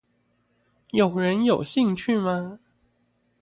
[0.89, 2.57] 有人有興趣嗎